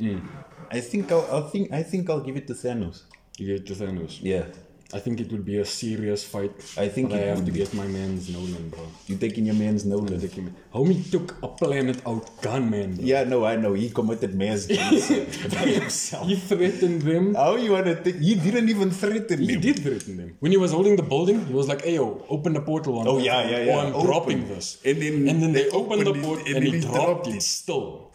[0.00, 0.20] mm.
[0.20, 0.26] Mm.
[0.70, 3.02] I think I'll, I'll think I think I'll give it to Thanos.
[3.36, 4.20] You give it to Thanos.
[4.22, 4.46] Yeah,
[4.92, 6.52] I think it would be a serious fight.
[6.76, 7.58] I think I have to be.
[7.58, 8.84] get my man's Nolan, bro.
[9.06, 10.18] you taking your man's Nolan?
[10.20, 10.54] Him.
[10.74, 13.04] Homie took a planet out gunman, bro.
[13.04, 14.74] Yeah, no, I know he committed mass by
[15.80, 16.26] himself.
[16.26, 17.34] He threatened them.
[17.34, 18.16] How you wanna think?
[18.18, 19.60] He didn't even threaten He him.
[19.60, 20.36] did threaten them.
[20.40, 23.16] When he was holding the building, he was like, "Ayo, open the portal on Oh,
[23.18, 23.78] top yeah, yeah, or yeah.
[23.82, 24.06] I'm Open.
[24.06, 26.64] dropping this." And then and then they, they opened the opened it, portal and and,
[26.66, 28.10] he he dropped it still.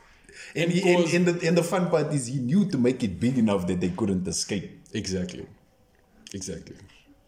[0.56, 3.20] And, he, and, and, the, and the fun part is he knew to make it
[3.20, 4.70] big enough that they couldn't escape.
[4.94, 5.46] Exactly.
[6.36, 6.76] Exactly.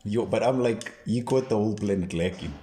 [0.04, 2.54] Yo, but I'm like, you caught the whole planet lacking.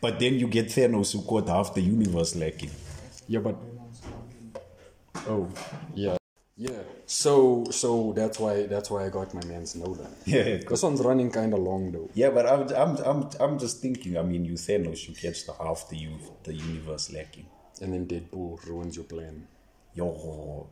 [0.00, 2.70] But then you get Thanos who caught half the universe lacking.
[3.26, 3.56] Yeah, but
[5.28, 5.48] oh
[5.94, 6.16] yeah,
[6.56, 6.82] yeah.
[7.06, 10.14] So so that's why that's why I got my man's Nolan.
[10.26, 12.08] Yeah, This one's running kind of long though.
[12.14, 14.16] Yeah, but I'm, I'm, I'm, I'm just thinking.
[14.16, 17.46] I mean, you Thanos, you catch the half the u- the universe lacking.
[17.82, 19.46] And then Deadpool ruins your plan.
[19.94, 20.68] Yo,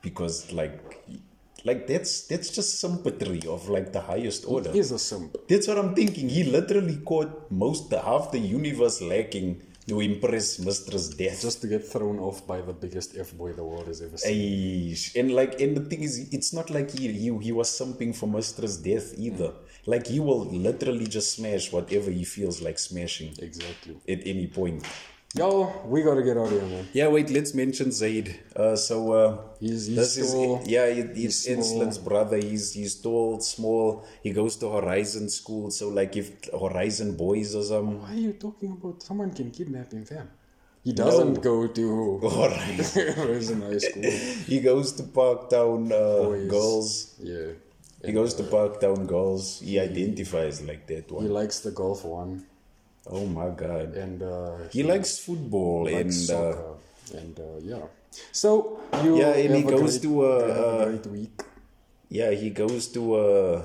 [0.00, 0.80] because like,
[1.64, 4.70] like that's that's just sympathy of like the highest order.
[4.72, 5.36] He's a simp.
[5.48, 6.28] That's what I'm thinking.
[6.28, 11.42] He literally caught most the half the universe lacking to impress Mistress Death.
[11.42, 14.92] Just to get thrown off by the biggest F boy the world has ever seen.
[14.92, 15.14] Aish.
[15.18, 18.26] And like, and the thing is, it's not like he he, he was something for
[18.26, 19.48] Mistress Death either.
[19.48, 19.54] Mm.
[19.86, 23.96] Like he will literally just smash whatever he feels like smashing Exactly.
[24.08, 24.84] at any point.
[25.36, 26.86] Yo, we gotta get out of here, man.
[26.92, 28.38] Yeah, wait, let's mention Zaid.
[28.54, 30.60] Uh, so uh, He's- he's this tall.
[30.60, 31.48] is yeah, he- he's He's.
[31.56, 32.36] Insulin's brother.
[32.36, 34.04] He's he's tall, small.
[34.22, 35.72] He goes to Horizon School.
[35.72, 39.92] So like, if Horizon Boys or some Why are you talking about someone can kidnap
[39.92, 40.30] him, fam?
[40.84, 44.02] He doesn't go to Horizon, Horizon High School.
[44.52, 46.46] he goes to Parktown uh.
[46.48, 47.16] Girls.
[47.18, 47.52] Yeah.
[48.04, 49.60] He goes to Parktown Girls.
[49.60, 51.24] He identifies like that one.
[51.24, 52.46] He likes the golf one.
[53.10, 53.94] Oh my god.
[53.96, 56.74] And uh, He likes football and likes uh, soccer.
[57.18, 57.84] and uh, yeah.
[58.32, 61.42] So you Yeah, and he a goes great- to, uh, a uh, great week.
[62.08, 63.62] yeah, he goes to uh,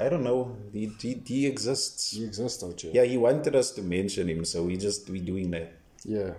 [0.00, 0.56] I don't know.
[0.72, 2.10] He he, he exists.
[2.16, 2.92] He exists out here.
[2.94, 5.72] Yeah, he wanted us to mention him, so we just we doing that.
[6.04, 6.32] Yeah.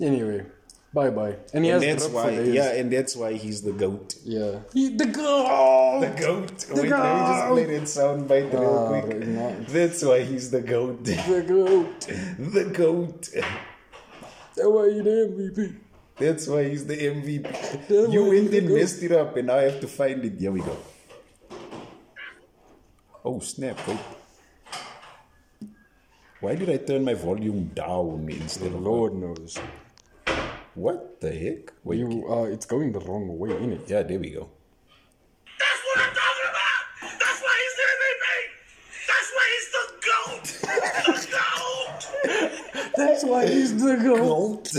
[0.00, 0.44] Anyway,
[0.92, 1.36] bye bye.
[1.54, 2.54] And he And has that's drip for why, days.
[2.54, 4.14] yeah, and that's why he's the goat.
[4.24, 4.60] Yeah.
[4.72, 6.00] He, the girl.
[6.00, 6.66] The goat.
[6.70, 9.26] Wait, let me just play that sound bite real Ah, quick.
[9.26, 9.56] no.
[9.68, 11.04] That's why he's the goat.
[11.04, 12.00] The goat.
[12.56, 13.28] the goat.
[14.56, 15.74] That's why he the MVP.
[16.18, 17.42] That's why he's the MVP.
[17.88, 20.34] That's you why went and messed it up, and now I have to find it.
[20.38, 20.76] Here we go.
[23.24, 23.78] Oh snap!
[23.86, 23.98] Wait.
[26.40, 29.58] Why did I turn my volume down instead of Lord knows.
[30.74, 31.72] What the heck?
[31.84, 31.98] Wait.
[31.98, 33.88] You uh, it's going the wrong way, innit?
[33.88, 34.48] Yeah, there we go.
[35.58, 37.18] That's what I'm talking about.
[37.18, 38.26] That's why he's the MVP.
[39.10, 40.44] That's why he's the GOAT.
[41.06, 42.00] The GOAT.
[42.96, 44.70] That's why he's the goat.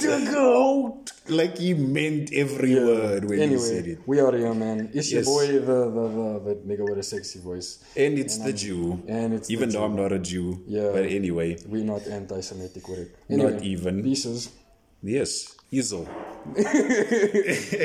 [0.00, 1.12] The goat.
[1.28, 3.98] Like he meant every word when he said it.
[4.06, 4.90] we are here, man.
[4.94, 5.24] It's Yes.
[5.26, 7.82] your boy, the, the, the, the nigga with a sexy voice.
[7.96, 9.02] And it's the Jew.
[9.06, 9.84] and it's the even though Jew.
[9.84, 10.62] I'm not a Jew.
[10.66, 10.90] Yeah.
[10.92, 13.16] But anyway, We're not anti Semitic with it.
[13.28, 14.02] Not Anyway, even.
[14.02, 14.50] Pieces.
[15.02, 16.06] Yes, Iso.